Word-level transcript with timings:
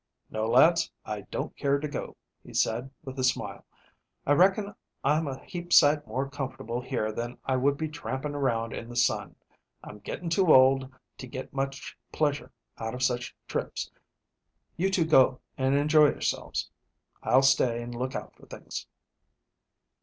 "No, 0.31 0.47
lads, 0.47 0.91
I 1.05 1.21
don't 1.29 1.55
care 1.55 1.77
to 1.79 1.87
go," 1.87 2.17
he 2.43 2.55
said, 2.55 2.89
with 3.03 3.19
a 3.19 3.23
smile. 3.23 3.67
"I 4.25 4.31
reckon 4.31 4.73
I'm 5.03 5.27
a 5.27 5.37
heap 5.43 5.71
sight 5.71 6.07
more 6.07 6.27
comfortable 6.27 6.81
here 6.81 7.11
than 7.11 7.37
I 7.45 7.57
would 7.57 7.77
be 7.77 7.87
tramping 7.87 8.33
around 8.33 8.73
in 8.73 8.89
the 8.89 8.95
sun. 8.95 9.35
I'm 9.83 9.99
getting 9.99 10.27
too 10.29 10.51
old 10.51 10.91
to 11.19 11.27
get 11.27 11.53
much 11.53 11.95
pleasure 12.11 12.51
out 12.79 12.95
of 12.95 13.03
such 13.03 13.35
trips. 13.47 13.91
You 14.75 14.89
two 14.89 15.05
go 15.05 15.39
and 15.55 15.75
enjoy 15.75 16.07
yourselves. 16.07 16.71
I'll 17.21 17.43
stay 17.43 17.83
and 17.83 17.93
look 17.93 18.15
out 18.15 18.35
for 18.35 18.47
things." 18.47 18.87